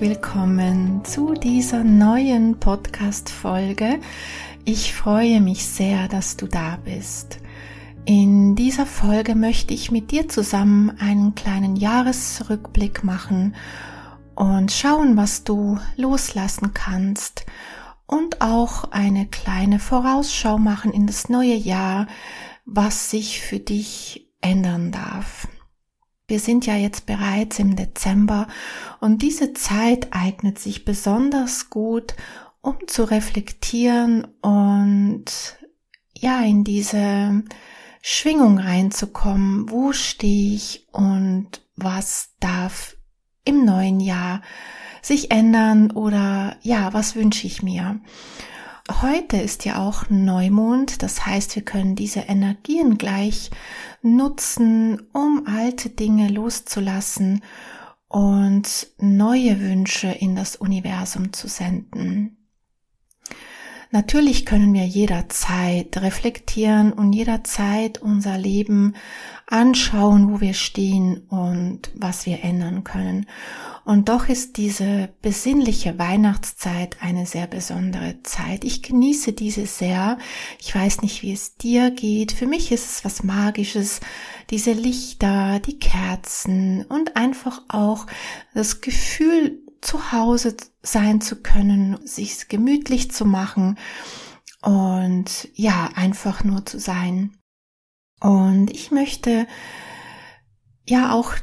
Willkommen 0.00 1.04
zu 1.04 1.34
dieser 1.34 1.84
neuen 1.84 2.58
Podcast-Folge. 2.58 4.00
Ich 4.64 4.94
freue 4.94 5.42
mich 5.42 5.66
sehr, 5.66 6.08
dass 6.08 6.38
du 6.38 6.46
da 6.46 6.78
bist. 6.82 7.38
In 8.06 8.56
dieser 8.56 8.86
Folge 8.86 9.34
möchte 9.34 9.74
ich 9.74 9.90
mit 9.90 10.10
dir 10.10 10.26
zusammen 10.26 10.96
einen 10.98 11.34
kleinen 11.34 11.76
Jahresrückblick 11.76 13.04
machen 13.04 13.54
und 14.34 14.72
schauen, 14.72 15.18
was 15.18 15.44
du 15.44 15.78
loslassen 15.96 16.72
kannst 16.72 17.44
und 18.06 18.40
auch 18.40 18.90
eine 18.92 19.26
kleine 19.26 19.78
Vorausschau 19.78 20.56
machen 20.56 20.92
in 20.94 21.06
das 21.06 21.28
neue 21.28 21.56
Jahr, 21.56 22.06
was 22.64 23.10
sich 23.10 23.42
für 23.42 23.58
dich 23.58 24.26
ändern 24.40 24.92
darf. 24.92 25.46
Wir 26.30 26.38
sind 26.38 26.64
ja 26.64 26.76
jetzt 26.76 27.06
bereits 27.06 27.58
im 27.58 27.74
Dezember 27.74 28.46
und 29.00 29.20
diese 29.20 29.52
Zeit 29.52 30.06
eignet 30.12 30.60
sich 30.60 30.84
besonders 30.84 31.70
gut, 31.70 32.14
um 32.60 32.76
zu 32.86 33.02
reflektieren 33.02 34.28
und 34.40 35.24
ja, 36.14 36.40
in 36.42 36.62
diese 36.62 37.42
Schwingung 38.00 38.58
reinzukommen. 38.58 39.70
Wo 39.70 39.92
stehe 39.92 40.54
ich 40.54 40.86
und 40.92 41.62
was 41.74 42.36
darf 42.38 42.96
im 43.44 43.64
neuen 43.64 43.98
Jahr 43.98 44.40
sich 45.02 45.32
ändern 45.32 45.90
oder 45.90 46.58
ja, 46.62 46.92
was 46.92 47.16
wünsche 47.16 47.48
ich 47.48 47.64
mir? 47.64 47.98
Heute 48.90 49.36
ist 49.36 49.64
ja 49.64 49.78
auch 49.78 50.10
Neumond, 50.10 51.02
das 51.02 51.24
heißt, 51.24 51.54
wir 51.54 51.62
können 51.62 51.94
diese 51.94 52.20
Energien 52.20 52.98
gleich 52.98 53.50
nutzen, 54.02 55.00
um 55.12 55.46
alte 55.46 55.90
Dinge 55.90 56.28
loszulassen 56.28 57.42
und 58.08 58.88
neue 58.98 59.60
Wünsche 59.60 60.08
in 60.08 60.34
das 60.34 60.56
Universum 60.56 61.32
zu 61.32 61.46
senden. 61.46 62.36
Natürlich 63.92 64.44
können 64.44 64.74
wir 64.74 64.86
jederzeit 64.86 65.96
reflektieren 65.98 66.92
und 66.92 67.12
jederzeit 67.12 67.98
unser 67.98 68.38
Leben 68.38 68.94
anschauen, 69.46 70.32
wo 70.32 70.40
wir 70.40 70.54
stehen 70.54 71.18
und 71.28 71.90
was 71.94 72.26
wir 72.26 72.42
ändern 72.42 72.82
können. 72.82 73.26
Und 73.84 74.08
doch 74.08 74.28
ist 74.28 74.56
diese 74.56 75.12
besinnliche 75.22 75.98
Weihnachtszeit 75.98 76.98
eine 77.00 77.26
sehr 77.26 77.46
besondere 77.46 78.22
Zeit. 78.22 78.64
Ich 78.64 78.82
genieße 78.82 79.32
diese 79.32 79.66
sehr. 79.66 80.18
Ich 80.58 80.74
weiß 80.74 81.02
nicht, 81.02 81.22
wie 81.22 81.32
es 81.32 81.56
dir 81.56 81.90
geht. 81.90 82.32
Für 82.32 82.46
mich 82.46 82.72
ist 82.72 82.90
es 82.90 83.04
was 83.04 83.22
Magisches. 83.22 84.00
Diese 84.50 84.72
Lichter, 84.72 85.60
die 85.60 85.78
Kerzen 85.78 86.84
und 86.84 87.16
einfach 87.16 87.62
auch 87.68 88.06
das 88.54 88.80
Gefühl, 88.80 89.60
zu 89.80 90.12
Hause 90.12 90.56
sein 90.82 91.20
zu 91.20 91.36
können, 91.36 91.98
sich 92.06 92.48
gemütlich 92.48 93.10
zu 93.10 93.24
machen 93.24 93.78
und 94.62 95.48
ja, 95.54 95.90
einfach 95.94 96.44
nur 96.44 96.66
zu 96.66 96.78
sein. 96.78 97.36
Und 98.20 98.70
ich 98.70 98.90
möchte 98.90 99.46
ja 100.86 101.12
auch 101.12 101.34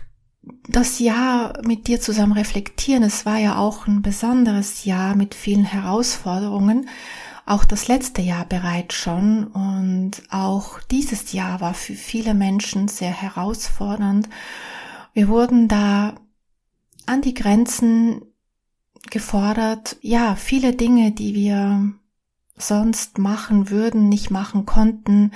das 0.67 0.99
Jahr 0.99 1.61
mit 1.65 1.87
dir 1.87 1.99
zusammen 2.01 2.33
reflektieren. 2.33 3.03
Es 3.03 3.25
war 3.25 3.37
ja 3.37 3.57
auch 3.57 3.87
ein 3.87 4.01
besonderes 4.01 4.85
Jahr 4.85 5.15
mit 5.15 5.35
vielen 5.35 5.65
Herausforderungen. 5.65 6.89
Auch 7.45 7.63
das 7.63 7.87
letzte 7.87 8.21
Jahr 8.21 8.45
bereits 8.45 8.95
schon 8.95 9.47
und 9.47 10.23
auch 10.29 10.81
dieses 10.81 11.31
Jahr 11.31 11.61
war 11.61 11.73
für 11.73 11.93
viele 11.93 12.33
Menschen 12.33 12.89
sehr 12.89 13.11
herausfordernd. 13.11 14.27
Wir 15.13 15.29
wurden 15.29 15.67
da 15.67 16.15
an 17.05 17.21
die 17.21 17.33
Grenzen 17.33 18.21
gefordert, 19.09 19.95
ja, 20.01 20.35
viele 20.35 20.75
Dinge, 20.75 21.11
die 21.11 21.33
wir 21.33 21.93
sonst 22.57 23.17
machen 23.17 23.69
würden, 23.69 24.09
nicht 24.09 24.29
machen 24.29 24.65
konnten. 24.65 25.31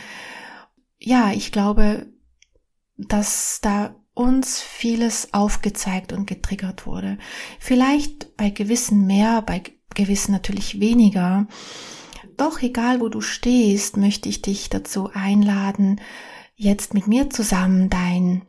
Ja, 0.99 1.31
ich 1.31 1.51
glaube, 1.51 2.07
dass 2.97 3.59
da 3.61 3.95
uns 4.13 4.61
vieles 4.61 5.33
aufgezeigt 5.33 6.13
und 6.13 6.27
getriggert 6.27 6.85
wurde. 6.85 7.17
Vielleicht 7.59 8.35
bei 8.37 8.49
gewissen 8.49 9.05
mehr, 9.07 9.41
bei 9.41 9.63
gewissen 9.95 10.31
natürlich 10.31 10.79
weniger. 10.79 11.47
Doch 12.37 12.61
egal 12.61 12.99
wo 12.99 13.09
du 13.09 13.21
stehst, 13.21 13.97
möchte 13.97 14.29
ich 14.29 14.41
dich 14.41 14.69
dazu 14.69 15.11
einladen, 15.13 16.01
jetzt 16.55 16.93
mit 16.93 17.07
mir 17.07 17.29
zusammen 17.29 17.89
dein 17.89 18.43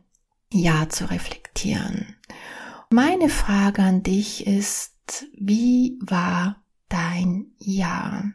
Ja 0.51 0.89
zu 0.89 1.09
reflektieren. 1.09 2.15
Meine 2.89 3.29
Frage 3.29 3.81
an 3.81 4.03
dich 4.03 4.45
ist, 4.45 5.25
wie 5.35 5.97
war 6.01 6.63
dein 6.89 7.47
Jahr? 7.57 8.25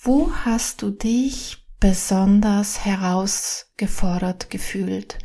Wo 0.00 0.32
hast 0.44 0.82
du 0.82 0.90
dich 0.90 1.64
besonders 1.78 2.84
herausgefordert 2.84 4.50
gefühlt? 4.50 5.18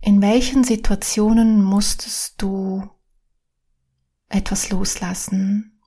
In 0.00 0.22
welchen 0.22 0.64
Situationen 0.64 1.62
musstest 1.62 2.40
du 2.40 2.88
etwas 4.28 4.70
loslassen? 4.70 5.80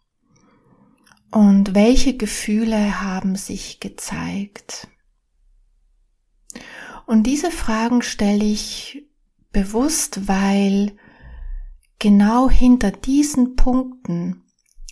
Und 1.32 1.74
welche 1.76 2.18
Gefühle 2.18 3.02
haben 3.02 3.36
sich 3.38 3.80
gezeigt? 3.80 4.90
Und 7.06 7.24
diese 7.24 7.52
Fragen 7.52 8.02
stelle 8.02 8.44
ich 8.44 9.08
bewusst, 9.52 10.28
weil 10.28 10.98
genau 12.00 12.50
hinter 12.50 12.92
diesen 12.92 13.56
Punkten 13.56 14.44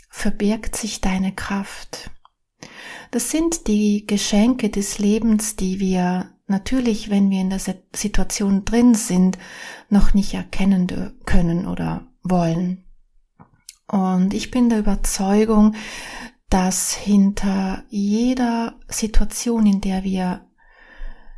verbirgt 0.09 0.75
sich 0.75 1.02
deine 1.02 1.34
Kraft. 1.34 2.12
Das 3.12 3.31
sind 3.31 3.68
die 3.68 4.06
Geschenke 4.06 4.69
des 4.69 5.00
Lebens, 5.00 5.56
die 5.56 5.79
wir 5.79 6.31
natürlich, 6.49 7.09
wenn 7.09 7.29
wir 7.29 7.41
in 7.41 7.49
der 7.49 7.61
Situation 7.95 8.65
drin 8.65 8.95
sind, 8.95 9.37
noch 9.89 10.13
nicht 10.13 10.33
erkennen 10.33 10.87
können 11.25 11.67
oder 11.67 12.07
wollen. 12.23 12.83
Und 13.87 14.33
ich 14.33 14.51
bin 14.51 14.69
der 14.69 14.79
Überzeugung, 14.79 15.75
dass 16.49 16.93
hinter 16.93 17.83
jeder 17.89 18.75
Situation, 18.87 19.65
in 19.65 19.81
der 19.81 20.03
wir 20.03 20.45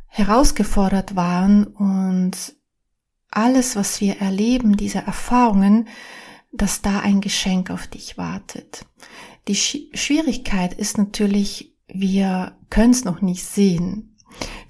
herausgefordert 0.06 1.16
waren 1.16 1.66
und 1.66 2.54
alles, 3.30 3.76
was 3.76 4.00
wir 4.00 4.20
erleben, 4.20 4.76
diese 4.76 4.98
Erfahrungen, 4.98 5.88
dass 6.52 6.82
da 6.82 7.00
ein 7.00 7.22
Geschenk 7.22 7.70
auf 7.70 7.86
dich 7.86 8.18
wartet. 8.18 8.84
Die 9.48 9.56
Schwierigkeit 9.56 10.74
ist 10.74 10.98
natürlich, 10.98 11.74
wir 11.88 12.56
können 12.68 12.92
es 12.92 13.04
noch 13.04 13.22
nicht 13.22 13.44
sehen. 13.44 14.11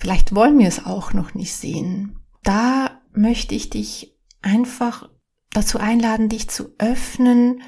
Vielleicht 0.03 0.35
wollen 0.35 0.59
wir 0.59 0.67
es 0.67 0.85
auch 0.85 1.13
noch 1.13 1.35
nicht 1.35 1.55
sehen. 1.55 2.17
Da 2.43 3.01
möchte 3.13 3.55
ich 3.55 3.71
dich 3.71 4.19
einfach 4.41 5.09
dazu 5.51 5.79
einladen, 5.79 6.29
dich 6.29 6.51
zu 6.51 6.75
öffnen. 6.79 7.63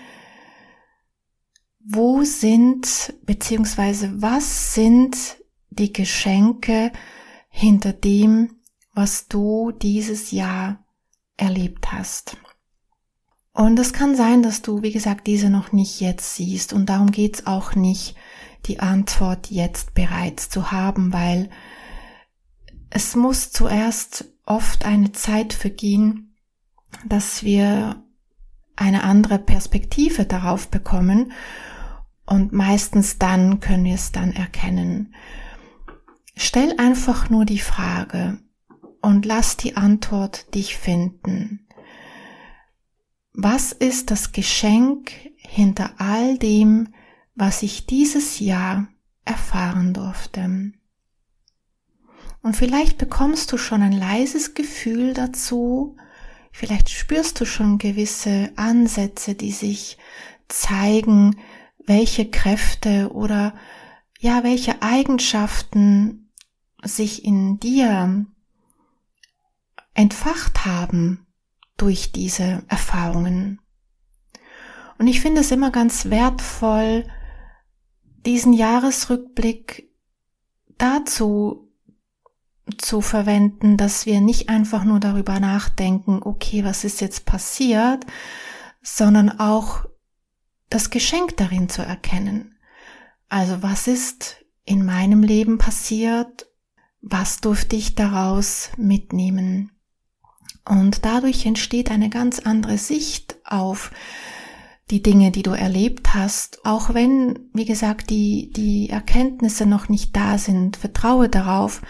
Wo 1.79 2.25
sind, 2.25 3.15
beziehungsweise 3.23 4.21
was 4.21 4.75
sind 4.75 5.17
die 5.71 5.93
Geschenke 5.93 6.91
hinter 7.51 7.93
dem, 7.93 8.57
was 8.95 9.29
du 9.29 9.71
dieses 9.71 10.33
Jahr 10.33 10.85
erlebt 11.37 11.93
hast? 11.93 12.37
Und 13.53 13.79
es 13.79 13.93
kann 13.93 14.17
sein, 14.17 14.43
dass 14.43 14.61
du, 14.61 14.83
wie 14.83 14.91
gesagt, 14.91 15.29
diese 15.29 15.51
noch 15.51 15.71
nicht 15.71 16.01
jetzt 16.01 16.35
siehst. 16.35 16.73
Und 16.73 16.87
darum 16.87 17.13
geht's 17.13 17.47
auch 17.47 17.77
nicht, 17.77 18.17
die 18.67 18.81
Antwort 18.81 19.53
jetzt 19.53 19.95
bereits 19.95 20.51
zu 20.51 20.73
haben, 20.73 21.13
weil 21.13 21.49
es 22.95 23.15
muss 23.15 23.53
zuerst 23.53 24.25
oft 24.47 24.87
eine 24.87 25.13
Zeit 25.13 25.53
vergehen, 25.53 26.35
dass 27.05 27.43
wir 27.43 28.03
eine 28.77 29.05
andere 29.05 29.39
Perspektive 29.39 30.25
darauf 30.25 30.69
bekommen 30.69 31.33
und 32.25 32.53
meistens 32.53 33.19
dann 33.19 33.61
können 33.61 33.85
wir 33.85 33.95
es 33.95 34.13
dann 34.13 34.33
erkennen. 34.33 35.15
Stell 36.37 36.79
einfach 36.79 37.29
nur 37.31 37.45
die 37.45 37.59
Frage 37.59 38.39
und 39.03 39.27
lass 39.27 39.57
die 39.57 39.77
Antwort 39.77 40.55
dich 40.55 40.77
finden. 40.77 41.69
Was 43.33 43.73
ist 43.73 44.11
das 44.11 44.33
Geschenk 44.33 45.13
hinter 45.37 45.93
all 45.99 46.39
dem, 46.39 46.95
was 47.35 47.63
ich 47.63 47.87
dieses 47.87 48.39
Jahr 48.41 48.89
erfahren 49.25 49.95
durfte. 49.95 50.73
Und 52.45 52.59
vielleicht 52.59 52.99
bekommst 52.99 53.51
du 53.53 53.57
schon 53.57 53.81
ein 53.81 53.95
leises 53.95 54.53
Gefühl 54.53 55.15
dazu, 55.15 55.97
vielleicht 56.53 56.91
spürst 56.91 57.41
du 57.41 57.47
schon 57.47 57.79
gewisse 57.79 58.53
Ansätze, 58.57 59.35
die 59.35 59.51
sich 59.51 59.97
zeigen, 60.47 61.41
welche 61.87 62.31
Kräfte 62.31 63.11
oder 63.15 63.55
ja, 64.19 64.45
welche 64.45 64.83
Eigenschaften 64.83 66.31
sich 66.83 67.25
in 67.25 67.61
dir 67.61 68.27
entfacht 69.95 70.67
haben 70.67 71.27
durch 71.79 72.13
diese 72.13 72.63
Erfahrungen. 72.69 73.59
Und 74.99 75.07
ich 75.07 75.23
finde 75.23 75.41
es 75.41 75.51
immer 75.51 75.71
ganz 75.71 76.11
wertvoll, 76.11 77.07
diesen 78.27 78.53
Jahresrückblick 78.53 79.89
dazu 80.77 81.64
zu 82.79 83.01
verwenden, 83.01 83.77
dass 83.77 84.07
wir 84.07 84.21
nicht 84.21 84.49
einfach 84.49 84.85
nur 84.85 85.01
darüber 85.01 85.41
nachdenken, 85.41 86.21
okay, 86.23 86.65
was 86.65 86.85
ist 86.85 87.01
jetzt 87.01 87.27
passiert, 87.27 88.05
sondern 88.83 89.39
auch 89.39 89.85
das 90.71 90.91
Geschenk 90.91 91.37
darin 91.37 91.69
zu 91.69 91.83
erkennen. 91.83 92.57
Also 93.29 93.63
was 93.63 93.87
ist 93.87 94.45
in 94.65 94.85
meinem 94.85 95.23
Leben 95.23 95.59
passiert? 95.59 96.47
Was 97.01 97.41
durfte 97.41 97.77
ich 97.77 97.95
daraus 97.95 98.71
mitnehmen? 98.77 99.71
Und 100.65 101.05
dadurch 101.05 101.45
entsteht 101.45 101.91
eine 101.91 102.09
ganz 102.09 102.39
andere 102.39 102.79
Sicht 102.79 103.37
auf 103.45 103.91
die 104.91 105.03
Dinge, 105.03 105.31
die 105.31 105.43
du 105.43 105.53
erlebt 105.53 106.15
hast, 106.15 106.65
auch 106.65 106.93
wenn, 106.93 107.49
wie 107.55 107.65
gesagt, 107.65 108.11
die, 108.11 108.51
die 108.55 108.91
Erkenntnisse 108.91 109.67
noch 109.67 109.89
nicht 109.89 110.15
da 110.15 110.37
sind, 110.37 110.77
vertraue 110.77 111.29
darauf, 111.29 111.81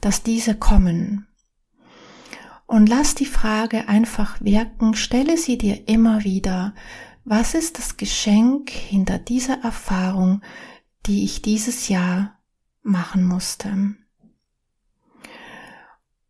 dass 0.00 0.22
diese 0.22 0.54
kommen. 0.54 1.26
Und 2.66 2.88
lass 2.88 3.14
die 3.14 3.26
Frage 3.26 3.88
einfach 3.88 4.40
wirken, 4.40 4.94
stelle 4.94 5.36
sie 5.36 5.58
dir 5.58 5.88
immer 5.88 6.24
wieder, 6.24 6.74
was 7.24 7.54
ist 7.54 7.78
das 7.78 7.96
Geschenk 7.96 8.70
hinter 8.70 9.18
dieser 9.18 9.62
Erfahrung, 9.62 10.42
die 11.06 11.24
ich 11.24 11.42
dieses 11.42 11.88
Jahr 11.88 12.38
machen 12.82 13.24
musste? 13.24 13.94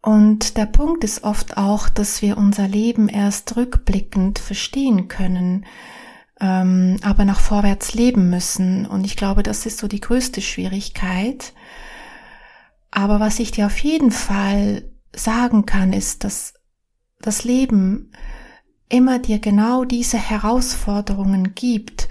Und 0.03 0.57
der 0.57 0.67
Punkt 0.67 1.05
ist 1.05 1.23
oft 1.23 1.57
auch, 1.57 1.89
dass 1.89 2.23
wir 2.23 2.37
unser 2.37 2.67
Leben 2.67 3.09
erst 3.09 3.57
rückblickend 3.57 4.41
verstehen 4.41 5.07
können, 5.07 5.65
ähm, 6.43 6.99
aber 7.03 7.25
nach 7.25 7.39
vorwärts 7.39 7.95
leben 7.95 8.29
müssen. 8.29 8.85
Und 8.85 9.05
ich 9.05 9.17
glaube, 9.17 9.45
das 9.45 9.65
ist 9.65 9.79
so 9.79 9.87
die 9.87 10.01
größte 10.01 10.43
Schwierigkeit. 10.43 11.55
Aber 12.91 13.21
was 13.21 13.39
ich 13.39 13.53
dir 13.53 13.67
auf 13.67 13.79
jeden 13.79 14.11
Fall 14.11 14.91
sagen 15.15 15.65
kann, 15.67 15.93
ist, 15.93 16.25
dass 16.25 16.55
das 17.21 17.45
Leben 17.45 18.11
immer 18.89 19.21
dir 19.21 19.39
genau 19.39 19.85
diese 19.85 20.19
Herausforderungen 20.19 21.55
gibt, 21.55 22.09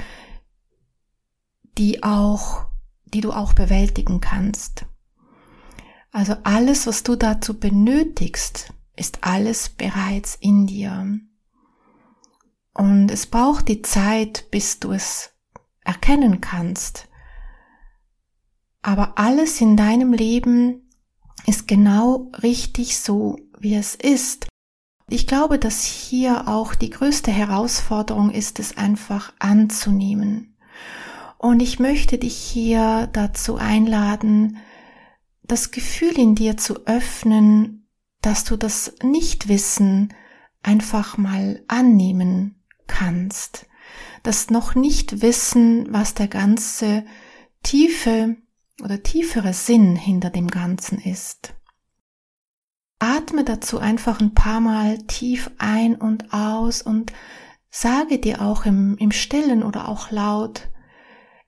die 1.78 2.02
auch, 2.02 2.68
die 3.06 3.22
du 3.22 3.34
auch 3.34 3.54
bewältigen 3.54 4.22
kannst. 4.22 4.86
Also 6.14 6.36
alles, 6.44 6.88
was 6.88 7.04
du 7.04 7.18
dazu 7.18 7.60
benötigst, 7.60 8.74
ist 8.96 9.20
alles 9.22 9.70
bereits 9.70 10.36
in 10.36 10.68
dir. 10.68 11.20
Und 12.74 13.12
es 13.12 13.28
braucht 13.28 13.68
die 13.68 13.82
Zeit, 13.82 14.50
bis 14.52 14.80
du 14.80 14.92
es 14.92 15.32
erkennen 15.84 16.42
kannst. 16.42 17.08
Aber 18.82 19.18
alles 19.18 19.62
in 19.62 19.78
deinem 19.78 20.14
Leben 20.14 20.90
ist 21.46 21.68
genau 21.68 22.32
richtig 22.42 22.98
so, 22.98 23.38
wie 23.60 23.76
es 23.76 23.96
ist. 23.96 24.48
Ich 25.10 25.28
glaube, 25.28 25.60
dass 25.60 25.84
hier 25.84 26.48
auch 26.48 26.74
die 26.74 26.90
größte 26.90 27.32
Herausforderung 27.32 28.32
ist, 28.32 28.60
es 28.60 28.78
einfach 28.78 29.34
anzunehmen. 29.40 30.56
Und 31.38 31.60
ich 31.60 31.80
möchte 31.80 32.18
dich 32.18 32.38
hier 32.38 33.08
dazu 33.12 33.58
einladen, 33.58 34.58
das 35.44 35.72
Gefühl 35.72 36.18
in 36.18 36.36
dir 36.36 36.56
zu 36.56 36.86
öffnen, 36.86 37.88
dass 38.22 38.44
du 38.44 38.56
das 38.56 38.94
Nichtwissen 39.04 40.14
einfach 40.64 41.18
mal 41.18 41.64
annehmen 41.68 42.61
kannst, 42.92 43.66
das 44.22 44.50
noch 44.50 44.76
nicht 44.76 45.22
wissen, 45.22 45.88
was 45.92 46.14
der 46.14 46.28
ganze 46.28 47.06
tiefe 47.64 48.36
oder 48.84 49.02
tiefere 49.02 49.54
Sinn 49.54 49.96
hinter 49.96 50.30
dem 50.30 50.48
Ganzen 50.48 51.00
ist. 51.00 51.56
Atme 53.00 53.44
dazu 53.44 53.80
einfach 53.80 54.20
ein 54.20 54.36
paar 54.36 54.60
Mal 54.60 55.00
tief 55.08 55.50
ein 55.58 55.96
und 55.96 56.34
aus 56.34 56.82
und 56.82 57.14
sage 57.70 58.20
dir 58.20 58.42
auch 58.42 58.66
im, 58.66 58.98
im 58.98 59.12
stillen 59.12 59.64
oder 59.64 59.88
auch 59.88 60.12
laut, 60.12 60.70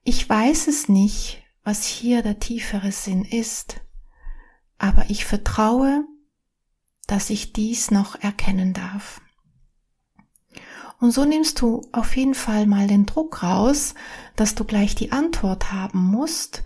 ich 0.03 0.27
weiß 0.27 0.67
es 0.67 0.89
nicht, 0.89 1.43
was 1.63 1.85
hier 1.85 2.23
der 2.23 2.39
tiefere 2.39 2.91
Sinn 2.91 3.23
ist, 3.23 3.81
aber 4.77 5.05
ich 5.09 5.25
vertraue, 5.25 6.05
dass 7.07 7.29
ich 7.29 7.53
dies 7.53 7.91
noch 7.91 8.15
erkennen 8.21 8.73
darf. 8.73 9.21
Und 11.03 11.11
so 11.11 11.25
nimmst 11.25 11.59
du 11.59 11.81
auf 11.91 12.15
jeden 12.15 12.33
Fall 12.33 12.65
mal 12.65 12.87
den 12.87 13.05
Druck 13.05 13.43
raus, 13.43 13.93
dass 14.37 14.55
du 14.55 14.63
gleich 14.63 14.95
die 14.95 15.11
Antwort 15.11 15.73
haben 15.73 15.99
musst 15.99 16.63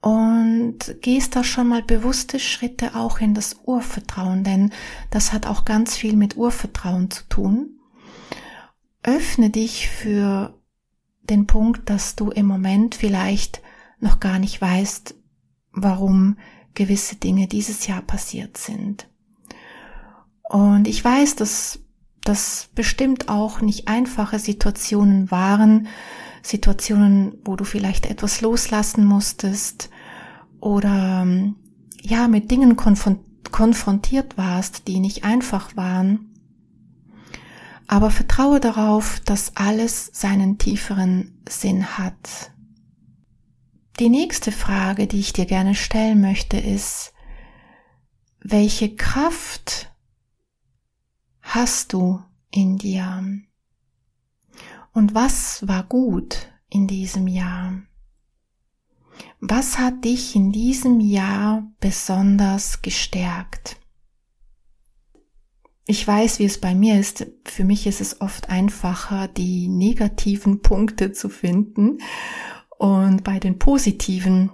und 0.00 0.78
gehst 1.02 1.36
da 1.36 1.44
schon 1.44 1.68
mal 1.68 1.82
bewusste 1.82 2.40
Schritte 2.40 2.94
auch 2.94 3.20
in 3.20 3.34
das 3.34 3.56
Urvertrauen, 3.64 4.42
denn 4.42 4.72
das 5.10 5.34
hat 5.34 5.44
auch 5.44 5.66
ganz 5.66 5.98
viel 5.98 6.16
mit 6.16 6.38
Urvertrauen 6.38 7.10
zu 7.10 7.24
tun. 7.28 7.78
Öffne 9.02 9.50
dich 9.50 9.90
für 9.90 10.58
den 11.24 11.46
Punkt, 11.46 11.90
dass 11.90 12.16
du 12.16 12.30
im 12.30 12.46
Moment 12.46 12.94
vielleicht 12.94 13.60
noch 14.00 14.18
gar 14.18 14.38
nicht 14.38 14.62
weißt, 14.62 15.14
warum 15.72 16.38
gewisse 16.72 17.16
Dinge 17.16 17.48
dieses 17.48 17.86
Jahr 17.86 18.00
passiert 18.00 18.56
sind. 18.56 19.10
Und 20.48 20.88
ich 20.88 21.04
weiß, 21.04 21.36
dass 21.36 21.80
das 22.28 22.68
bestimmt 22.74 23.28
auch 23.28 23.60
nicht 23.60 23.88
einfache 23.88 24.38
Situationen 24.38 25.30
waren, 25.30 25.88
Situationen, 26.42 27.38
wo 27.44 27.56
du 27.56 27.64
vielleicht 27.64 28.06
etwas 28.06 28.40
loslassen 28.40 29.04
musstest 29.04 29.90
oder 30.60 31.26
ja, 32.02 32.28
mit 32.28 32.50
Dingen 32.50 32.76
konfrontiert 32.76 34.38
warst, 34.38 34.88
die 34.88 35.00
nicht 35.00 35.24
einfach 35.24 35.76
waren. 35.76 36.34
Aber 37.86 38.10
vertraue 38.10 38.60
darauf, 38.60 39.20
dass 39.20 39.56
alles 39.56 40.10
seinen 40.12 40.58
tieferen 40.58 41.40
Sinn 41.48 41.98
hat. 41.98 42.52
Die 43.98 44.10
nächste 44.10 44.52
Frage, 44.52 45.06
die 45.06 45.18
ich 45.18 45.32
dir 45.32 45.46
gerne 45.46 45.74
stellen 45.74 46.20
möchte, 46.20 46.58
ist, 46.58 47.12
welche 48.40 48.94
Kraft 48.94 49.90
hast 51.58 51.92
du 51.92 52.22
in 52.52 52.78
dir? 52.78 53.24
Und 54.92 55.14
was 55.16 55.66
war 55.66 55.82
gut 55.82 56.52
in 56.70 56.86
diesem 56.86 57.26
Jahr? 57.26 57.82
Was 59.40 59.76
hat 59.76 60.04
dich 60.04 60.36
in 60.36 60.52
diesem 60.52 61.00
Jahr 61.00 61.68
besonders 61.80 62.80
gestärkt? 62.80 63.76
Ich 65.84 66.06
weiß, 66.06 66.38
wie 66.38 66.44
es 66.44 66.60
bei 66.60 66.76
mir 66.76 67.00
ist. 67.00 67.26
Für 67.44 67.64
mich 67.64 67.88
ist 67.88 68.00
es 68.00 68.20
oft 68.20 68.50
einfacher, 68.50 69.26
die 69.26 69.66
negativen 69.66 70.62
Punkte 70.62 71.10
zu 71.10 71.28
finden. 71.28 71.98
Und 72.78 73.24
bei 73.24 73.40
den 73.40 73.58
positiven 73.58 74.52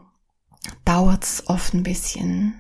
dauert 0.87 1.25
es 1.25 1.49
oft 1.49 1.75
ein 1.75 1.83
bisschen. 1.83 2.55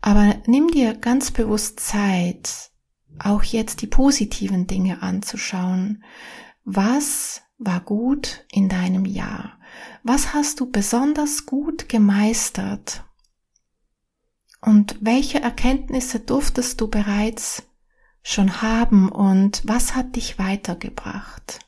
Aber 0.00 0.34
nimm 0.48 0.72
dir 0.72 0.94
ganz 0.94 1.30
bewusst 1.30 1.78
Zeit, 1.78 2.71
auch 3.18 3.42
jetzt 3.42 3.82
die 3.82 3.86
positiven 3.86 4.66
Dinge 4.66 5.02
anzuschauen. 5.02 6.04
Was 6.64 7.42
war 7.58 7.80
gut 7.80 8.44
in 8.50 8.68
deinem 8.68 9.04
Jahr? 9.04 9.58
Was 10.02 10.34
hast 10.34 10.60
du 10.60 10.70
besonders 10.70 11.46
gut 11.46 11.88
gemeistert? 11.88 13.04
Und 14.60 14.96
welche 15.00 15.40
Erkenntnisse 15.40 16.20
durftest 16.20 16.80
du 16.80 16.88
bereits 16.88 17.64
schon 18.22 18.62
haben 18.62 19.08
und 19.08 19.62
was 19.64 19.94
hat 19.96 20.14
dich 20.14 20.38
weitergebracht? 20.38 21.58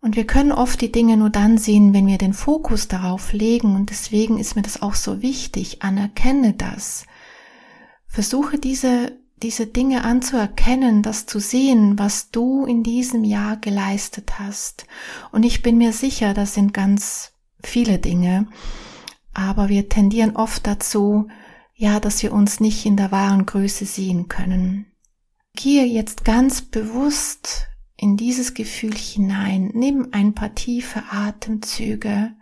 Und 0.00 0.16
wir 0.16 0.26
können 0.26 0.52
oft 0.52 0.80
die 0.80 0.92
Dinge 0.92 1.16
nur 1.16 1.30
dann 1.30 1.58
sehen, 1.58 1.92
wenn 1.92 2.06
wir 2.06 2.18
den 2.18 2.34
Fokus 2.34 2.88
darauf 2.88 3.32
legen 3.32 3.74
und 3.74 3.90
deswegen 3.90 4.38
ist 4.38 4.54
mir 4.54 4.62
das 4.62 4.80
auch 4.80 4.94
so 4.94 5.22
wichtig. 5.22 5.82
Anerkenne 5.82 6.54
das. 6.54 7.04
Versuche 8.06 8.58
diese 8.58 9.18
diese 9.42 9.66
Dinge 9.66 10.04
anzuerkennen, 10.04 11.02
das 11.02 11.26
zu 11.26 11.38
sehen, 11.38 11.98
was 11.98 12.30
du 12.30 12.64
in 12.64 12.82
diesem 12.82 13.24
Jahr 13.24 13.56
geleistet 13.56 14.38
hast. 14.38 14.86
Und 15.32 15.44
ich 15.44 15.62
bin 15.62 15.78
mir 15.78 15.92
sicher, 15.92 16.34
das 16.34 16.54
sind 16.54 16.74
ganz 16.74 17.32
viele 17.62 17.98
Dinge, 17.98 18.48
aber 19.34 19.68
wir 19.68 19.88
tendieren 19.88 20.36
oft 20.36 20.66
dazu, 20.66 21.28
ja, 21.74 22.00
dass 22.00 22.22
wir 22.22 22.32
uns 22.32 22.58
nicht 22.58 22.86
in 22.86 22.96
der 22.96 23.12
wahren 23.12 23.46
Größe 23.46 23.86
sehen 23.86 24.28
können. 24.28 24.86
Gehe 25.54 25.84
jetzt 25.84 26.24
ganz 26.24 26.62
bewusst 26.62 27.68
in 27.96 28.16
dieses 28.16 28.54
Gefühl 28.54 28.94
hinein, 28.94 29.70
nimm 29.74 30.08
ein 30.12 30.34
paar 30.34 30.54
tiefe 30.54 31.02
Atemzüge 31.10 32.32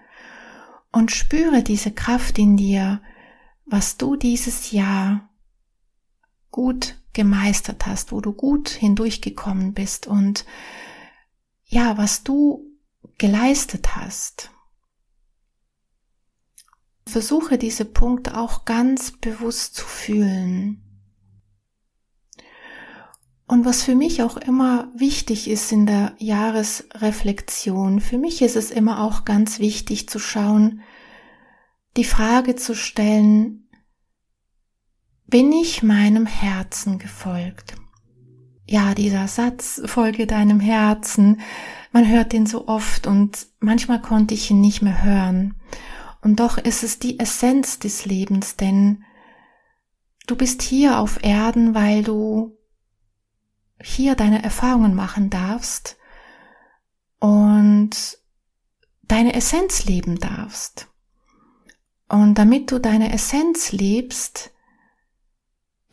und 0.92 1.10
spüre 1.10 1.62
diese 1.62 1.90
Kraft 1.90 2.38
in 2.38 2.56
dir, 2.56 3.02
was 3.66 3.96
du 3.96 4.16
dieses 4.16 4.70
Jahr 4.70 5.25
gut 6.56 6.96
gemeistert 7.12 7.84
hast, 7.86 8.12
wo 8.12 8.22
du 8.22 8.32
gut 8.32 8.70
hindurchgekommen 8.70 9.74
bist 9.74 10.06
und 10.06 10.46
ja, 11.66 11.98
was 11.98 12.22
du 12.22 12.64
geleistet 13.18 13.94
hast. 13.94 14.50
Versuche 17.06 17.58
diese 17.58 17.84
Punkte 17.84 18.38
auch 18.38 18.64
ganz 18.64 19.12
bewusst 19.12 19.74
zu 19.74 19.84
fühlen. 19.84 20.82
Und 23.46 23.66
was 23.66 23.82
für 23.82 23.94
mich 23.94 24.22
auch 24.22 24.38
immer 24.38 24.90
wichtig 24.96 25.50
ist 25.50 25.70
in 25.72 25.84
der 25.84 26.14
Jahresreflexion, 26.16 28.00
für 28.00 28.16
mich 28.16 28.40
ist 28.40 28.56
es 28.56 28.70
immer 28.70 29.02
auch 29.02 29.26
ganz 29.26 29.58
wichtig 29.58 30.08
zu 30.08 30.18
schauen, 30.18 30.80
die 31.98 32.04
Frage 32.04 32.56
zu 32.56 32.74
stellen, 32.74 33.65
bin 35.26 35.52
ich 35.52 35.82
meinem 35.82 36.26
Herzen 36.26 36.98
gefolgt. 36.98 37.74
Ja, 38.68 38.94
dieser 38.94 39.28
Satz, 39.28 39.80
folge 39.86 40.26
deinem 40.26 40.60
Herzen, 40.60 41.40
man 41.92 42.08
hört 42.08 42.32
den 42.32 42.46
so 42.46 42.66
oft 42.68 43.06
und 43.06 43.46
manchmal 43.60 44.00
konnte 44.00 44.34
ich 44.34 44.50
ihn 44.50 44.60
nicht 44.60 44.82
mehr 44.82 45.04
hören. 45.04 45.54
Und 46.20 46.40
doch 46.40 46.58
ist 46.58 46.82
es 46.82 46.98
die 46.98 47.20
Essenz 47.20 47.78
des 47.78 48.04
Lebens, 48.06 48.56
denn 48.56 49.04
du 50.26 50.36
bist 50.36 50.62
hier 50.62 50.98
auf 50.98 51.22
Erden, 51.22 51.74
weil 51.74 52.02
du 52.02 52.56
hier 53.80 54.14
deine 54.16 54.42
Erfahrungen 54.42 54.94
machen 54.94 55.30
darfst 55.30 55.96
und 57.20 58.18
deine 59.02 59.34
Essenz 59.34 59.84
leben 59.84 60.18
darfst. 60.18 60.88
Und 62.08 62.34
damit 62.34 62.70
du 62.70 62.78
deine 62.78 63.12
Essenz 63.12 63.72
lebst, 63.72 64.52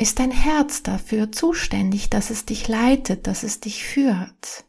ist 0.03 0.19
dein 0.19 0.31
Herz 0.31 0.83
dafür 0.83 1.31
zuständig, 1.31 2.09
dass 2.09 2.29
es 2.29 2.45
dich 2.45 2.67
leitet, 2.67 3.25
dass 3.25 3.43
es 3.43 3.61
dich 3.61 3.85
führt. 3.85 4.65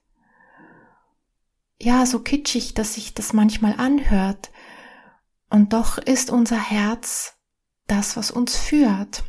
Ja, 1.80 2.06
so 2.06 2.20
kitschig, 2.20 2.74
dass 2.74 2.94
sich 2.94 3.14
das 3.14 3.32
manchmal 3.32 3.74
anhört. 3.74 4.52
Und 5.50 5.72
doch 5.72 5.98
ist 5.98 6.30
unser 6.30 6.58
Herz 6.58 7.34
das, 7.88 8.16
was 8.16 8.30
uns 8.30 8.56
führt. 8.56 9.24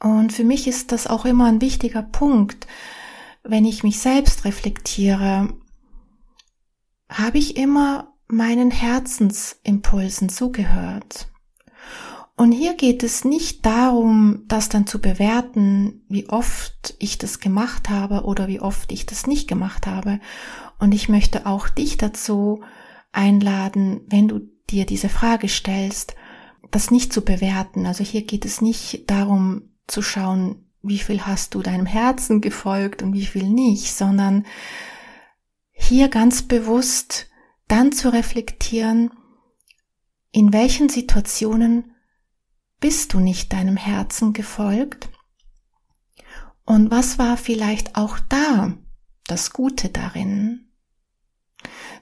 Und 0.00 0.32
für 0.32 0.44
mich 0.44 0.66
ist 0.66 0.90
das 0.90 1.06
auch 1.06 1.24
immer 1.24 1.46
ein 1.46 1.60
wichtiger 1.60 2.02
Punkt, 2.02 2.66
wenn 3.44 3.64
ich 3.64 3.84
mich 3.84 4.00
selbst 4.00 4.44
reflektiere, 4.44 5.56
habe 7.08 7.38
ich 7.38 7.56
immer 7.56 8.16
meinen 8.26 8.72
Herzensimpulsen 8.72 10.28
zugehört. 10.28 11.28
Und 12.36 12.52
hier 12.52 12.74
geht 12.74 13.02
es 13.02 13.24
nicht 13.24 13.66
darum, 13.66 14.44
das 14.48 14.68
dann 14.70 14.86
zu 14.86 15.00
bewerten, 15.00 16.02
wie 16.08 16.28
oft 16.28 16.94
ich 16.98 17.18
das 17.18 17.38
gemacht 17.38 17.90
habe 17.90 18.22
oder 18.24 18.48
wie 18.48 18.60
oft 18.60 18.92
ich 18.92 19.04
das 19.04 19.26
nicht 19.26 19.46
gemacht 19.46 19.86
habe. 19.86 20.20
Und 20.78 20.92
ich 20.92 21.08
möchte 21.08 21.44
auch 21.46 21.68
dich 21.68 21.98
dazu 21.98 22.62
einladen, 23.12 24.00
wenn 24.06 24.28
du 24.28 24.40
dir 24.70 24.86
diese 24.86 25.08
Frage 25.08 25.48
stellst, 25.48 26.14
das 26.70 26.90
nicht 26.90 27.12
zu 27.12 27.22
bewerten. 27.22 27.84
Also 27.86 28.04
hier 28.04 28.22
geht 28.22 28.44
es 28.44 28.60
nicht 28.60 29.10
darum 29.10 29.62
zu 29.86 30.02
schauen, 30.02 30.70
wie 30.82 30.98
viel 30.98 31.26
hast 31.26 31.54
du 31.54 31.62
deinem 31.62 31.86
Herzen 31.86 32.40
gefolgt 32.40 33.02
und 33.02 33.12
wie 33.12 33.26
viel 33.26 33.48
nicht, 33.48 33.92
sondern 33.94 34.46
hier 35.72 36.08
ganz 36.08 36.42
bewusst 36.42 37.28
dann 37.68 37.92
zu 37.92 38.12
reflektieren, 38.12 39.10
in 40.32 40.52
welchen 40.52 40.88
Situationen 40.88 41.89
bist 42.80 43.12
du 43.12 43.20
nicht 43.20 43.52
deinem 43.52 43.76
Herzen 43.76 44.32
gefolgt? 44.32 45.10
Und 46.64 46.90
was 46.90 47.18
war 47.18 47.36
vielleicht 47.36 47.96
auch 47.96 48.18
da 48.28 48.72
das 49.26 49.52
Gute 49.52 49.88
darin? 49.88 50.70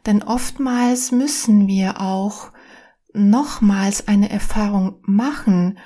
Denn 0.07 0.23
oftmals 0.23 1.11
müssen 1.11 1.67
wir 1.67 2.01
auch 2.01 2.53
nochmals 3.13 4.07
eine 4.07 4.31
Erfahrung 4.31 5.01
machen, 5.03 5.79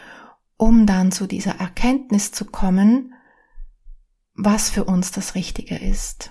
um 0.56 0.86
dann 0.86 1.10
zu 1.10 1.26
dieser 1.26 1.58
Erkenntnis 1.58 2.32
zu 2.32 2.44
kommen, 2.44 3.14
was 4.34 4.70
für 4.70 4.84
uns 4.84 5.10
das 5.10 5.34
Richtige 5.34 5.76
ist. 5.76 6.30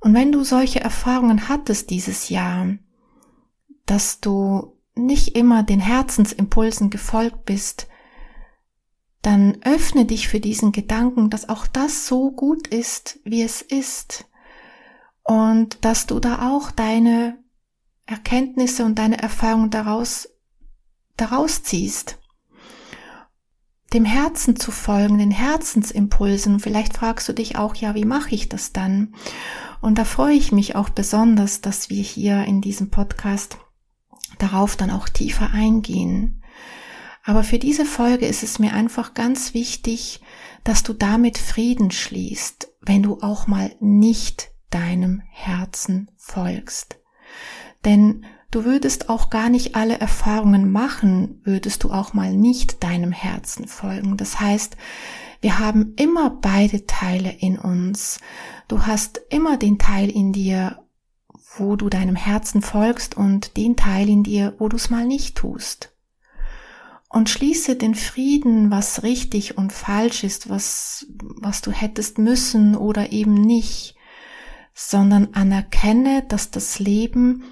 Und 0.00 0.14
wenn 0.14 0.32
du 0.32 0.44
solche 0.44 0.80
Erfahrungen 0.80 1.48
hattest 1.48 1.90
dieses 1.90 2.28
Jahr, 2.28 2.76
dass 3.86 4.20
du 4.20 4.77
nicht 4.98 5.36
immer 5.36 5.62
den 5.62 5.80
Herzensimpulsen 5.80 6.90
gefolgt 6.90 7.44
bist, 7.44 7.88
dann 9.22 9.58
öffne 9.62 10.04
dich 10.04 10.28
für 10.28 10.40
diesen 10.40 10.72
Gedanken, 10.72 11.30
dass 11.30 11.48
auch 11.48 11.66
das 11.66 12.06
so 12.06 12.30
gut 12.30 12.68
ist, 12.68 13.18
wie 13.24 13.42
es 13.42 13.62
ist. 13.62 14.26
Und 15.22 15.84
dass 15.84 16.06
du 16.06 16.20
da 16.20 16.50
auch 16.50 16.70
deine 16.70 17.38
Erkenntnisse 18.06 18.84
und 18.84 18.98
deine 18.98 19.18
Erfahrungen 19.18 19.70
daraus, 19.70 20.28
daraus 21.16 21.62
ziehst. 21.62 22.18
Dem 23.92 24.04
Herzen 24.04 24.56
zu 24.56 24.70
folgen, 24.70 25.18
den 25.18 25.30
Herzensimpulsen. 25.30 26.60
Vielleicht 26.60 26.96
fragst 26.96 27.28
du 27.28 27.32
dich 27.32 27.56
auch, 27.56 27.74
ja, 27.74 27.94
wie 27.94 28.04
mache 28.04 28.34
ich 28.34 28.48
das 28.48 28.72
dann? 28.72 29.14
Und 29.80 29.98
da 29.98 30.04
freue 30.04 30.34
ich 30.34 30.52
mich 30.52 30.76
auch 30.76 30.88
besonders, 30.88 31.60
dass 31.60 31.90
wir 31.90 32.02
hier 32.02 32.44
in 32.44 32.60
diesem 32.60 32.90
Podcast 32.90 33.58
darauf 34.38 34.76
dann 34.76 34.90
auch 34.90 35.08
tiefer 35.08 35.50
eingehen. 35.52 36.42
Aber 37.24 37.44
für 37.44 37.58
diese 37.58 37.84
Folge 37.84 38.26
ist 38.26 38.42
es 38.42 38.58
mir 38.58 38.72
einfach 38.72 39.14
ganz 39.14 39.52
wichtig, 39.52 40.20
dass 40.64 40.82
du 40.82 40.92
damit 40.92 41.38
Frieden 41.38 41.90
schließt, 41.90 42.72
wenn 42.80 43.02
du 43.02 43.18
auch 43.20 43.46
mal 43.46 43.70
nicht 43.80 44.50
deinem 44.70 45.22
Herzen 45.30 46.10
folgst. 46.16 46.98
Denn 47.84 48.24
du 48.50 48.64
würdest 48.64 49.08
auch 49.08 49.30
gar 49.30 49.50
nicht 49.50 49.76
alle 49.76 49.98
Erfahrungen 49.98 50.70
machen, 50.70 51.40
würdest 51.44 51.84
du 51.84 51.90
auch 51.90 52.12
mal 52.14 52.34
nicht 52.34 52.82
deinem 52.82 53.12
Herzen 53.12 53.66
folgen. 53.66 54.16
Das 54.16 54.40
heißt, 54.40 54.76
wir 55.40 55.58
haben 55.58 55.94
immer 55.96 56.30
beide 56.30 56.86
Teile 56.86 57.30
in 57.30 57.58
uns. 57.58 58.20
Du 58.66 58.86
hast 58.86 59.20
immer 59.30 59.56
den 59.56 59.78
Teil 59.78 60.10
in 60.10 60.32
dir, 60.32 60.82
wo 61.56 61.76
du 61.76 61.88
deinem 61.88 62.16
Herzen 62.16 62.62
folgst 62.62 63.16
und 63.16 63.56
den 63.56 63.76
Teil 63.76 64.08
in 64.08 64.22
dir, 64.22 64.54
wo 64.58 64.68
du 64.68 64.76
es 64.76 64.90
mal 64.90 65.06
nicht 65.06 65.36
tust. 65.36 65.94
Und 67.08 67.30
schließe 67.30 67.76
den 67.76 67.94
Frieden, 67.94 68.70
was 68.70 69.02
richtig 69.02 69.56
und 69.56 69.72
falsch 69.72 70.24
ist, 70.24 70.50
was, 70.50 71.06
was 71.40 71.62
du 71.62 71.70
hättest 71.70 72.18
müssen 72.18 72.76
oder 72.76 73.12
eben 73.12 73.34
nicht, 73.34 73.96
sondern 74.74 75.28
anerkenne, 75.32 76.24
dass 76.28 76.50
das 76.50 76.78
Leben 76.78 77.44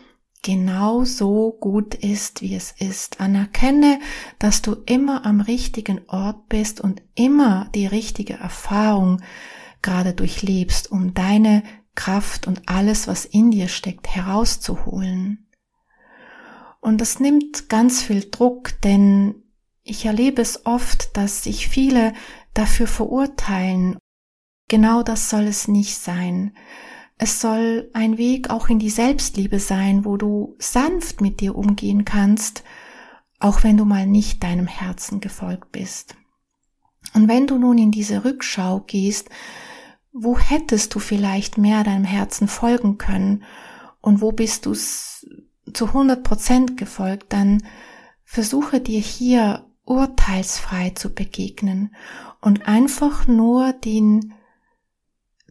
genau 0.42 1.04
so 1.04 1.56
gut 1.58 1.94
ist, 1.94 2.42
wie 2.42 2.54
es 2.54 2.72
ist. 2.78 3.20
Anerkenne, 3.20 3.98
dass 4.38 4.62
du 4.62 4.76
immer 4.86 5.24
am 5.24 5.40
richtigen 5.40 6.02
Ort 6.06 6.48
bist 6.48 6.80
und 6.80 7.02
immer 7.14 7.68
die 7.74 7.86
richtige 7.86 8.34
Erfahrung 8.34 9.22
gerade 9.82 10.12
durchlebst, 10.12 10.92
um 10.92 11.14
deine 11.14 11.62
Kraft 11.96 12.46
und 12.46 12.68
alles, 12.68 13.08
was 13.08 13.24
in 13.24 13.50
dir 13.50 13.66
steckt, 13.66 14.06
herauszuholen. 14.06 15.50
Und 16.80 17.00
das 17.00 17.18
nimmt 17.18 17.68
ganz 17.68 18.00
viel 18.02 18.30
Druck, 18.30 18.80
denn 18.82 19.42
ich 19.82 20.04
erlebe 20.04 20.40
es 20.40 20.66
oft, 20.66 21.16
dass 21.16 21.42
sich 21.42 21.66
viele 21.68 22.12
dafür 22.54 22.86
verurteilen. 22.86 23.98
Genau 24.68 25.02
das 25.02 25.28
soll 25.30 25.44
es 25.44 25.66
nicht 25.66 25.96
sein. 25.96 26.56
Es 27.18 27.40
soll 27.40 27.90
ein 27.94 28.18
Weg 28.18 28.50
auch 28.50 28.68
in 28.68 28.78
die 28.78 28.90
Selbstliebe 28.90 29.58
sein, 29.58 30.04
wo 30.04 30.16
du 30.16 30.54
sanft 30.58 31.20
mit 31.20 31.40
dir 31.40 31.56
umgehen 31.56 32.04
kannst, 32.04 32.62
auch 33.40 33.64
wenn 33.64 33.76
du 33.76 33.84
mal 33.84 34.06
nicht 34.06 34.42
deinem 34.42 34.66
Herzen 34.66 35.20
gefolgt 35.20 35.72
bist. 35.72 36.14
Und 37.14 37.28
wenn 37.28 37.46
du 37.46 37.58
nun 37.58 37.78
in 37.78 37.90
diese 37.90 38.24
Rückschau 38.24 38.80
gehst, 38.80 39.30
wo 40.18 40.38
hättest 40.38 40.94
du 40.94 40.98
vielleicht 40.98 41.58
mehr 41.58 41.84
deinem 41.84 42.04
Herzen 42.04 42.48
folgen 42.48 42.96
können 42.96 43.44
und 44.00 44.20
wo 44.22 44.32
bist 44.32 44.64
du 44.66 44.74
zu 44.74 45.86
100 45.86 46.22
Prozent 46.22 46.76
gefolgt, 46.76 47.32
dann 47.32 47.62
versuche 48.24 48.80
dir 48.80 49.00
hier 49.00 49.66
urteilsfrei 49.84 50.90
zu 50.90 51.12
begegnen 51.14 51.94
und 52.40 52.66
einfach 52.66 53.26
nur 53.26 53.72
den, 53.72 54.32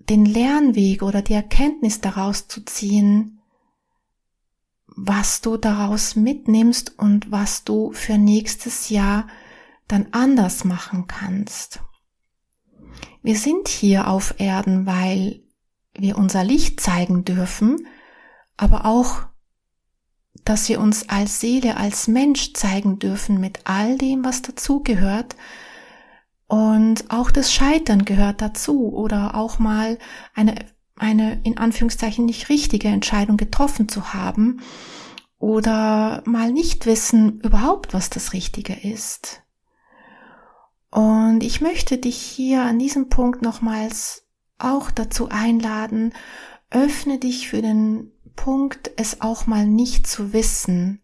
den 0.09 0.25
Lernweg 0.25 1.03
oder 1.03 1.21
die 1.21 1.33
Erkenntnis 1.33 2.01
daraus 2.01 2.47
zu 2.47 2.65
ziehen, 2.65 3.41
was 4.87 5.41
du 5.41 5.57
daraus 5.57 6.15
mitnimmst 6.15 6.97
und 6.97 7.31
was 7.31 7.65
du 7.65 7.91
für 7.91 8.17
nächstes 8.17 8.89
Jahr 8.89 9.27
dann 9.87 10.07
anders 10.11 10.63
machen 10.63 11.07
kannst. 11.07 11.81
Wir 13.25 13.37
sind 13.37 13.69
hier 13.69 14.07
auf 14.07 14.35
Erden, 14.37 14.85
weil 14.85 15.41
wir 15.97 16.15
unser 16.15 16.43
Licht 16.43 16.79
zeigen 16.79 17.25
dürfen, 17.25 17.87
aber 18.55 18.85
auch, 18.85 19.23
dass 20.43 20.69
wir 20.69 20.79
uns 20.79 21.09
als 21.09 21.39
Seele, 21.39 21.77
als 21.77 22.07
Mensch 22.07 22.53
zeigen 22.53 22.99
dürfen 22.99 23.39
mit 23.39 23.61
all 23.63 23.97
dem, 23.97 24.23
was 24.23 24.43
dazugehört. 24.43 25.35
Und 26.45 27.09
auch 27.09 27.31
das 27.31 27.51
Scheitern 27.51 28.05
gehört 28.05 28.43
dazu 28.43 28.93
oder 28.93 29.33
auch 29.33 29.57
mal 29.57 29.97
eine, 30.35 30.63
eine 30.95 31.41
in 31.41 31.57
Anführungszeichen 31.57 32.25
nicht 32.25 32.49
richtige 32.49 32.89
Entscheidung 32.89 33.37
getroffen 33.37 33.89
zu 33.89 34.13
haben 34.13 34.61
oder 35.39 36.21
mal 36.27 36.51
nicht 36.51 36.85
wissen 36.85 37.39
überhaupt, 37.39 37.95
was 37.95 38.11
das 38.11 38.33
Richtige 38.33 38.73
ist. 38.73 39.41
Und 40.95 41.43
ich 41.43 41.59
möchte 41.59 41.97
dich 41.97 42.15
hier 42.15 42.61
an 42.61 42.79
diesem 42.79 43.09
Punkt 43.09 43.41
nochmals 43.41 44.29
auch 44.57 44.91
dazu 44.91 45.27
einladen, 45.27 46.13
öffne 46.69 47.19
dich 47.19 47.49
für 47.49 47.61
den 47.61 48.13
Punkt, 48.37 48.91
es 48.95 49.19
auch 49.19 49.45
mal 49.45 49.67
nicht 49.67 50.07
zu 50.07 50.31
wissen, 50.31 51.01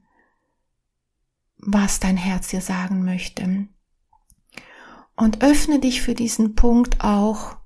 was 1.58 2.00
dein 2.00 2.16
Herz 2.16 2.48
dir 2.48 2.62
sagen 2.62 3.04
möchte. 3.04 3.68
Und 5.18 5.44
öffne 5.44 5.80
dich 5.80 6.02
für 6.02 6.16
diesen 6.16 6.56
Punkt 6.56 7.04
auch, 7.04 7.58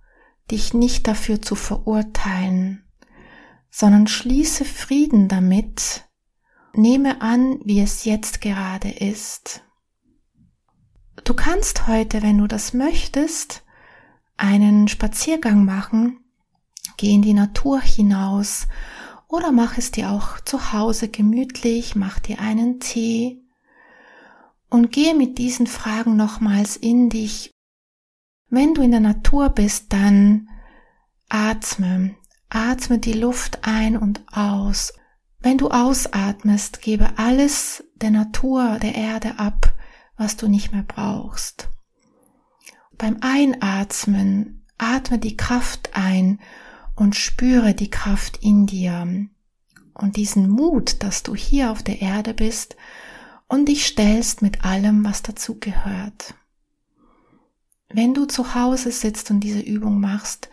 dich 0.50 0.74
nicht 0.74 1.08
dafür 1.08 1.44
zu 1.44 1.54
verurteilen, 1.54 2.88
sondern 3.70 4.08
schließe 4.08 4.66
Frieden 4.66 5.28
damit, 5.28 6.06
nehme 6.74 7.22
an, 7.22 7.60
wie 7.66 7.82
es 7.82 8.04
jetzt 8.04 8.42
gerade 8.42 8.90
ist. 8.90 9.62
Du 11.26 11.34
kannst 11.34 11.88
heute, 11.88 12.22
wenn 12.22 12.38
du 12.38 12.46
das 12.46 12.76
möchtest, 12.76 13.64
einen 14.38 14.88
Spaziergang 14.88 15.66
machen, 15.66 16.20
geh 16.98 17.16
in 17.16 17.24
die 17.24 17.34
Natur 17.34 17.82
hinaus 17.82 18.68
oder 19.28 19.52
mach 19.52 19.80
es 19.80 19.90
dir 19.90 20.12
auch 20.12 20.40
zu 20.42 20.72
Hause 20.72 21.08
gemütlich, 21.10 21.96
mach 21.96 22.20
dir 22.20 22.40
einen 22.40 22.80
Tee 22.80 23.42
und 24.70 24.92
gehe 24.92 25.16
mit 25.16 25.40
diesen 25.40 25.66
Fragen 25.66 26.16
nochmals 26.16 26.78
in 26.78 27.10
dich. 27.10 27.50
Wenn 28.50 28.76
du 28.76 28.84
in 28.84 28.92
der 28.92 29.00
Natur 29.00 29.50
bist, 29.50 29.94
dann 29.94 30.48
atme, 31.28 32.16
atme 32.50 33.00
die 33.00 33.14
Luft 33.14 33.62
ein 33.64 33.98
und 33.98 34.22
aus. 34.32 34.94
Wenn 35.40 35.58
du 35.58 35.70
ausatmest, 35.70 36.84
gebe 36.84 37.18
alles 37.18 37.84
der 37.96 38.12
Natur, 38.12 38.78
der 38.80 38.94
Erde 38.94 39.40
ab, 39.40 39.75
was 40.18 40.38
du 40.38 40.48
nicht 40.48 40.72
mehr 40.72 40.84
brauchst. 40.84 41.70
Beim 42.98 43.18
Einatmen 43.22 44.66
atme 44.78 45.20
die 45.20 45.36
Kraft 45.36 45.92
ein 45.94 46.40
und 46.96 47.16
spüre 47.16 47.74
die 47.74 47.90
Kraft 47.90 48.38
in 48.42 48.66
dir 48.66 49.28
und 49.94 50.16
diesen 50.18 50.50
Mut, 50.50 51.04
dass 51.04 51.24
du 51.24 51.36
hier 51.36 51.72
auf 51.72 51.84
der 51.84 52.02
Erde 52.02 52.34
bist 52.34 52.76
und 53.48 53.68
dich 53.68 53.86
stellst 53.86 54.42
mit 54.42 54.64
allem, 54.66 55.04
was 55.06 55.22
dazu 55.24 55.60
gehört. 55.60 56.36
Wenn 57.90 58.14
du 58.14 58.26
zu 58.26 58.56
Hause 58.56 58.92
sitzt 58.92 59.30
und 59.32 59.42
diese 59.42 59.60
Übung 59.60 60.00
machst, 60.00 60.50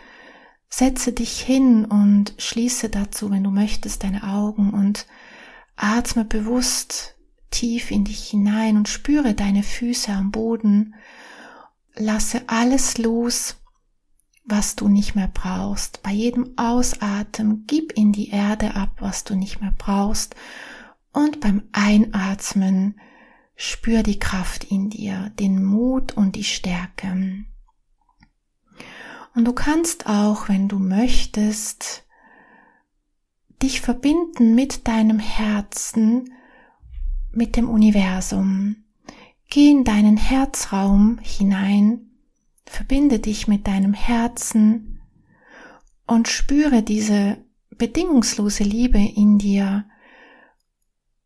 setze 0.68 1.12
dich 1.12 1.40
hin 1.40 1.85
und 1.85 2.35
schließe 2.38 2.88
dazu, 2.88 3.31
wenn 3.31 3.44
du 3.44 3.51
möchtest, 3.51 4.05
deine 4.05 4.25
Augen 4.25 4.70
und 4.72 5.07
atme 5.77 6.25
bewusst 6.25 7.16
tief 7.52 7.92
in 7.92 8.04
dich 8.04 8.28
hinein 8.28 8.76
und 8.76 8.88
spüre 8.88 9.34
deine 9.34 9.62
Füße 9.62 10.12
am 10.12 10.32
Boden. 10.32 10.94
Lasse 11.94 12.42
alles 12.48 12.98
los, 12.98 13.56
was 14.44 14.74
du 14.74 14.88
nicht 14.88 15.14
mehr 15.14 15.30
brauchst. 15.32 16.02
Bei 16.02 16.10
jedem 16.10 16.54
Ausatmen 16.56 17.64
gib 17.68 17.92
in 17.92 18.12
die 18.12 18.30
Erde 18.30 18.74
ab, 18.74 18.96
was 18.98 19.22
du 19.22 19.36
nicht 19.36 19.60
mehr 19.60 19.74
brauchst. 19.78 20.34
Und 21.12 21.40
beim 21.40 21.62
Einatmen 21.72 22.98
spür 23.54 24.02
die 24.02 24.18
Kraft 24.18 24.64
in 24.64 24.90
dir, 24.90 25.30
den 25.38 25.62
Mut 25.62 26.16
und 26.16 26.34
die 26.34 26.44
Stärke. 26.44 27.44
Und 29.34 29.44
du 29.44 29.52
kannst 29.52 30.06
auch, 30.06 30.48
wenn 30.48 30.68
du 30.68 30.78
möchtest, 30.78 32.04
dich 33.62 33.80
verbinden 33.80 34.54
mit 34.54 34.88
deinem 34.88 35.18
Herzen, 35.18 36.32
mit 37.33 37.57
dem 37.57 37.68
Universum. 37.68 38.77
Geh 39.51 39.71
in 39.71 39.85
deinen 39.85 40.16
Herzraum 40.16 41.18
hinein 41.23 42.12
Verbinde 42.73 43.18
dich 43.18 43.49
mit 43.49 43.66
deinem 43.66 43.92
Herzen 43.92 45.03
und 46.07 46.27
spüre 46.27 46.83
diese 46.83 47.37
bedingungslose 47.77 48.64
Liebe 48.64 48.99
in 48.99 49.37
dir 49.37 49.85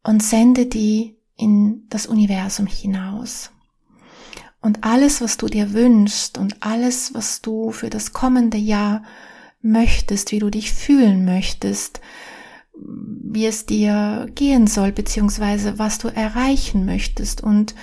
und 0.03 0.25
sende 0.25 0.66
die 0.66 1.16
in 1.37 1.87
das 1.88 2.07
Universum 2.07 2.66
hinaus. 2.66 3.53
Und 4.61 4.83
alles, 4.83 5.21
was 5.21 5.37
du 5.37 5.47
dir 5.47 5.73
wünschst 5.73 6.37
und 6.37 6.64
alles, 6.64 7.14
was 7.14 7.42
du 7.42 7.71
für 7.71 7.90
das 7.90 8.12
kommende 8.12 8.59
Jahr 8.59 9.05
möchtest, 9.62 10.33
wie 10.33 10.40
du 10.40 10.51
dich 10.51 10.73
fühlen 10.73 11.25
möchtest, 11.25 12.01
wie 12.78 13.46
es 13.46 13.66
dir 13.66 14.28
gehen 14.34 14.66
soll, 14.66 14.92
beziehungsweise 14.92 15.78
was 15.78 15.98
du 15.98 16.08
erreichen 16.08 16.84
möchtest 16.84 17.42
und 17.42 17.74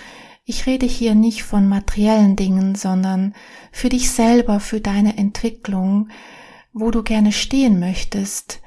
ich 0.45 0.65
rede 0.65 0.86
hier 0.86 1.15
nicht 1.15 1.43
von 1.43 1.69
materiellen 1.69 2.36
Dingen, 2.36 2.75
sondern 2.75 3.34
für 3.71 3.89
dich 3.89 4.12
selber, 4.12 4.60
für 4.60 4.82
deine 4.82 5.17
Entwicklung, 5.17 6.10
wo 6.73 6.91
du 6.91 7.01
gerne 7.01 7.32
stehen 7.32 7.79
möchtest 7.79 8.62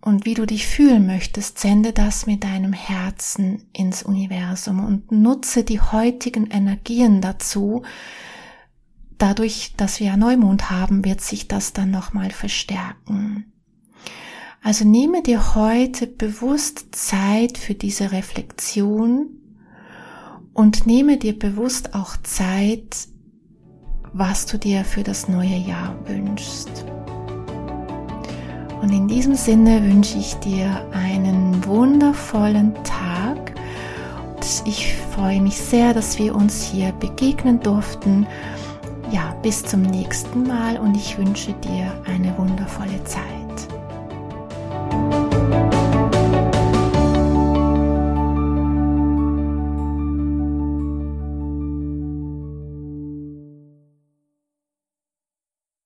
und 0.00 0.24
wie 0.24 0.34
du 0.34 0.46
dich 0.46 0.66
fühlen 0.66 1.06
möchtest, 1.06 1.58
sende 1.58 1.92
das 1.92 2.26
mit 2.26 2.44
deinem 2.44 2.72
Herzen 2.72 3.66
ins 3.72 4.02
Universum 4.02 4.84
und 4.84 5.12
nutze 5.12 5.64
die 5.64 5.80
heutigen 5.80 6.46
Energien 6.46 7.20
dazu. 7.20 7.82
Dadurch, 9.18 9.74
dass 9.76 10.00
wir 10.00 10.16
Neumond 10.16 10.70
haben, 10.70 11.04
wird 11.04 11.20
sich 11.20 11.48
das 11.48 11.72
dann 11.72 11.90
nochmal 11.90 12.30
verstärken. 12.30 13.53
Also 14.64 14.86
nehme 14.86 15.22
dir 15.22 15.54
heute 15.54 16.06
bewusst 16.06 16.86
Zeit 16.92 17.58
für 17.58 17.74
diese 17.74 18.12
Reflexion 18.12 19.28
und 20.54 20.86
nehme 20.86 21.18
dir 21.18 21.38
bewusst 21.38 21.94
auch 21.94 22.16
Zeit, 22.22 22.96
was 24.14 24.46
du 24.46 24.56
dir 24.56 24.86
für 24.86 25.02
das 25.02 25.28
neue 25.28 25.58
Jahr 25.58 25.94
wünschst. 26.06 26.86
Und 28.80 28.90
in 28.90 29.06
diesem 29.06 29.34
Sinne 29.34 29.82
wünsche 29.82 30.16
ich 30.16 30.32
dir 30.36 30.88
einen 30.92 31.62
wundervollen 31.66 32.72
Tag. 32.84 33.52
Und 34.34 34.62
ich 34.64 34.94
freue 35.14 35.42
mich 35.42 35.58
sehr, 35.58 35.92
dass 35.92 36.18
wir 36.18 36.34
uns 36.34 36.62
hier 36.62 36.92
begegnen 36.92 37.60
durften. 37.60 38.26
Ja, 39.10 39.36
bis 39.42 39.62
zum 39.62 39.82
nächsten 39.82 40.44
Mal 40.44 40.78
und 40.78 40.96
ich 40.96 41.18
wünsche 41.18 41.52
dir 41.52 41.92
eine 42.06 42.34
wundervolle 42.38 43.04
Zeit. 43.04 43.43